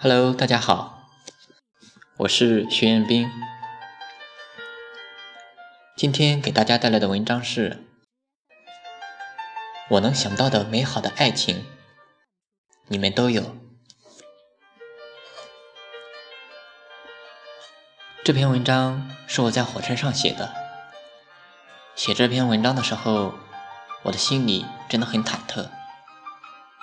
[0.00, 1.08] Hello，大家好，
[2.18, 3.28] 我是徐彦斌。
[5.96, 7.84] 今天给大家带来的文章是：
[9.90, 11.66] 我能想到的美好的爱情，
[12.86, 13.56] 你们都有。
[18.22, 20.54] 这篇文章是我在火车上写的。
[21.96, 23.34] 写这篇文章的时候，
[24.04, 25.68] 我的心里真的很忐忑，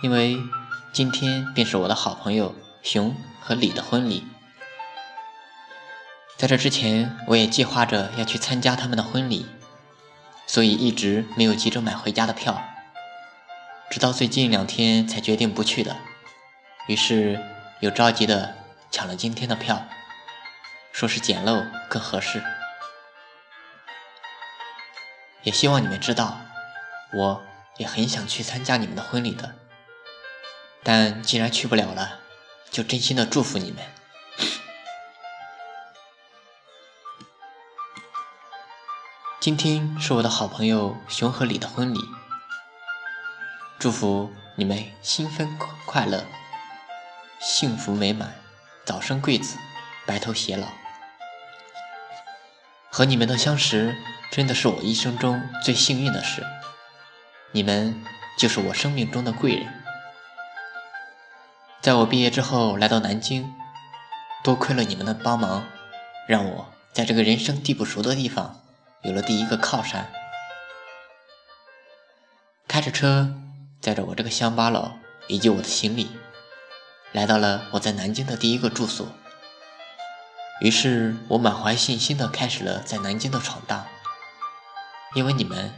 [0.03, 0.37] 因为
[0.91, 2.53] 今天便是我的好朋友。
[2.85, 4.27] 熊和李的婚礼，
[6.37, 9.47] 在这之前，我也计划着要去参加他们的婚礼，
[10.45, 12.63] 所以一直没有急着买回家的票，
[13.89, 15.97] 直到最近两天才决定不去的。
[16.87, 17.43] 于是
[17.79, 18.55] 又着急的
[18.91, 19.87] 抢了今天的票，
[20.91, 22.43] 说是捡漏更合适。
[25.41, 26.39] 也希望你们知道，
[27.15, 27.41] 我
[27.77, 29.55] 也很想去参加你们的婚礼的，
[30.83, 32.19] 但既然去不了了。
[32.75, 33.81] 就真心的祝福你们。
[39.39, 41.99] 今天是我的好朋友熊和李的婚礼，
[43.79, 46.25] 祝福你们新婚快乐，
[47.39, 48.35] 幸福美满，
[48.83, 49.57] 早生贵子，
[50.05, 50.67] 白头偕老。
[52.91, 53.95] 和你们的相识，
[54.29, 56.43] 真的是我一生中最幸运的事。
[57.53, 58.03] 你们
[58.37, 59.74] 就是我生命中的贵人。
[61.85, 63.53] 在我毕业之后来到南京，
[64.43, 65.63] 多亏了你们的帮忙，
[66.27, 68.59] 让我在这个人生地不熟的地方
[69.03, 70.11] 有了第一个靠山。
[72.67, 73.35] 开着车
[73.79, 74.93] 载着我这个乡巴佬
[75.27, 76.09] 以及我的行李，
[77.11, 79.07] 来到了我在南京的第一个住所。
[80.61, 83.85] 于是我满怀信心的开始了在南京的闯荡，
[85.13, 85.71] 因为你们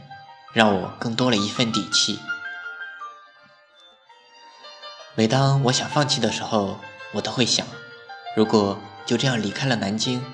[0.54, 2.18] 让我更多了一份底气。
[5.18, 6.78] 每当我想放弃的时候，
[7.10, 7.66] 我都会想：
[8.36, 10.24] 如果就这样离开了南京，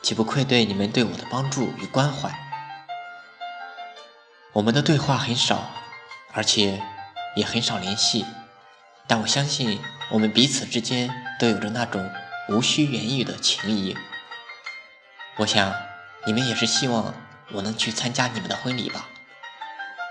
[0.00, 2.32] 岂不愧对你们对我的帮助与关怀？
[4.52, 5.72] 我们的对话很少，
[6.32, 6.80] 而且
[7.34, 8.24] 也很少联系，
[9.08, 9.80] 但我相信
[10.12, 12.08] 我们彼此之间都有着那种
[12.48, 13.98] 无需言语的情谊。
[15.38, 15.74] 我想
[16.26, 17.12] 你们也是希望
[17.50, 19.08] 我能去参加你们的婚礼吧？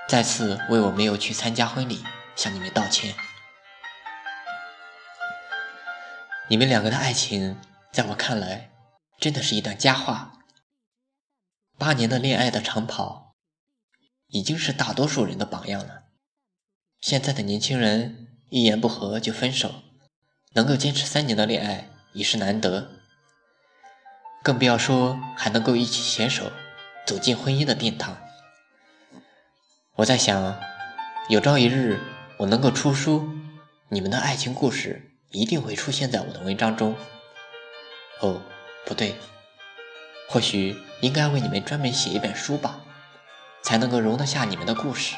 [0.10, 2.04] 再次为我没有去参加婚礼
[2.36, 3.16] 向你们道歉。
[6.52, 7.56] 你们两个的爱情，
[7.94, 8.72] 在我看来，
[9.18, 10.34] 真的是一段佳话。
[11.78, 13.38] 八年的恋爱的长跑，
[14.28, 16.08] 已经是大多数人的榜样了。
[17.00, 19.76] 现在的年轻人一言不合就分手，
[20.52, 23.00] 能够坚持三年的恋爱已是难得，
[24.44, 26.52] 更不要说还能够一起携手
[27.08, 28.18] 走进婚姻的殿堂。
[29.96, 30.60] 我在想，
[31.30, 31.98] 有朝一日
[32.40, 33.30] 我能够出书，
[33.88, 35.08] 你们的爱情故事。
[35.32, 36.96] 一定会出现在我的文章中。
[38.20, 38.42] 哦，
[38.86, 39.16] 不对，
[40.28, 42.82] 或许应该为你们专门写一本书吧，
[43.64, 45.16] 才能够容得下你们的故事。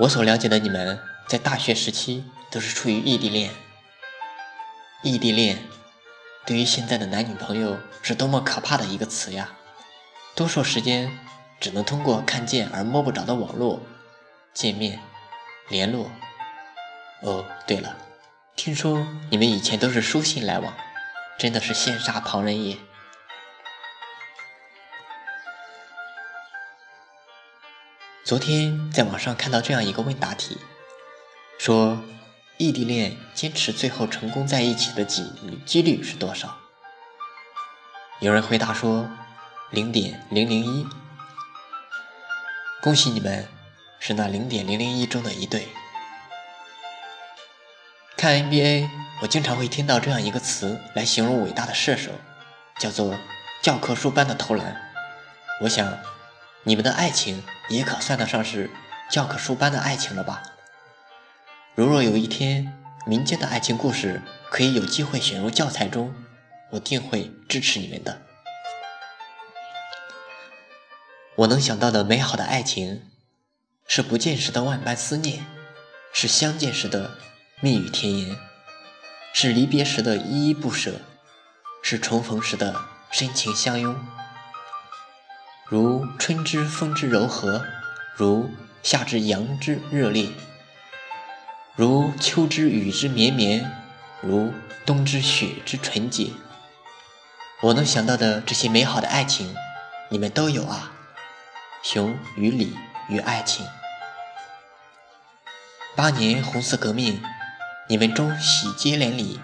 [0.00, 3.50] 我所了解的你们，在大学时期都是处于异地恋。
[5.02, 5.58] 异地恋，
[6.46, 9.56] 对于现在的男女朋友是多么可怕的一个词呀！
[10.34, 11.18] 多数时间
[11.58, 13.80] 只能通过看见而摸不着的网络
[14.54, 15.00] 见面。
[15.70, 16.10] 联络。
[17.22, 17.96] 哦，对了，
[18.56, 20.74] 听说你们以前都是书信来往，
[21.38, 22.76] 真的是羡煞旁人也。
[28.24, 30.58] 昨天在网上看到这样一个问答题，
[31.58, 31.98] 说
[32.58, 35.32] 异地恋坚持最后成功在一起的几
[35.66, 36.56] 几率是多少？
[38.20, 39.10] 有人回答说
[39.70, 40.86] 零点零零一，
[42.82, 43.59] 恭喜你们。
[44.00, 45.68] 是那零点零零一中的一对。
[48.16, 48.88] 看 NBA，
[49.22, 52.10] 我经常会听到这样一个词来形容伟大的射手，
[52.78, 53.18] 叫做
[53.62, 54.90] “教科书般的投篮”。
[55.62, 55.98] 我想，
[56.64, 58.70] 你们的爱情也可算得上是
[59.10, 60.42] 教科书般的爱情了吧？
[61.74, 62.74] 如若有一天
[63.06, 66.14] 民间的爱情故事可以有机会选入教材中，
[66.70, 68.22] 我定会支持你们的。
[71.36, 73.09] 我能想到的美好的爱情。
[73.92, 75.44] 是不见时的万般思念，
[76.12, 77.18] 是相见时的
[77.58, 78.36] 蜜语甜言，
[79.32, 81.00] 是离别时的依依不舍，
[81.82, 83.98] 是重逢时的深情相拥。
[85.66, 87.64] 如春之风之柔和，
[88.14, 90.28] 如夏之阳之热烈，
[91.74, 93.68] 如秋之雨之绵绵，
[94.20, 94.52] 如
[94.86, 96.30] 冬之雪之纯洁。
[97.62, 99.52] 我能想到的这些美好的爱情，
[100.10, 100.92] 你们都有啊。
[101.82, 102.76] 熊与李
[103.08, 103.66] 与爱情。
[105.96, 107.20] 八年红色革命，
[107.88, 109.40] 你们终喜结连理。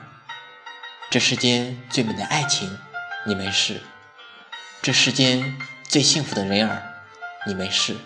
[1.11, 2.79] 这世间最美的爱情，
[3.27, 3.81] 你们是；
[4.81, 5.59] 这世间
[5.89, 7.03] 最幸福的人儿，
[7.47, 7.97] 你们是。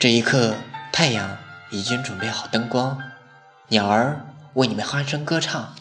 [0.00, 0.56] 这一刻，
[0.90, 1.38] 太阳
[1.70, 3.00] 已经准备好灯光，
[3.68, 5.76] 鸟儿为你们欢声歌唱，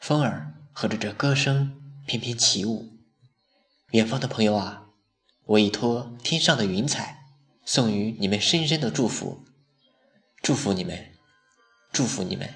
[0.00, 1.74] 风儿和着这歌声
[2.06, 2.90] 翩翩起舞。
[3.90, 4.82] 远方的朋友啊，
[5.46, 7.24] 我已托天上的云彩
[7.64, 9.44] 送予你们深深的祝福，
[10.44, 11.10] 祝福你们，
[11.90, 12.54] 祝福你们，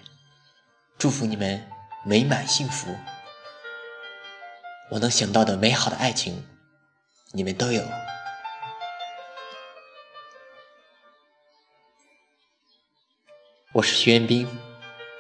[0.98, 1.66] 祝福你们
[2.04, 2.94] 美满幸福。
[4.90, 6.46] 我能想到的美好的爱情，
[7.32, 7.82] 你们都有。
[13.72, 14.46] 我是徐彦斌，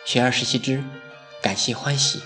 [0.04, 0.84] 学而时习之，
[1.40, 2.22] 感谢欢喜。